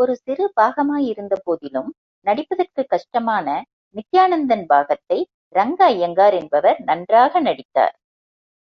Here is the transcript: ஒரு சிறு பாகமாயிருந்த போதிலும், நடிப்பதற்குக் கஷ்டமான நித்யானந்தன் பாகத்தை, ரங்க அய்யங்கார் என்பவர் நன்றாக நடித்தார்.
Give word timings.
ஒரு 0.00 0.16
சிறு 0.16 0.52
பாகமாயிருந்த 0.60 1.34
போதிலும், 1.44 1.88
நடிப்பதற்குக் 2.26 2.88
கஷ்டமான 2.88 3.46
நித்யானந்தன் 3.94 4.64
பாகத்தை, 4.66 5.18
ரங்க 5.48 5.90
அய்யங்கார் 5.90 6.34
என்பவர் 6.34 6.80
நன்றாக 6.80 7.40
நடித்தார். 7.40 7.94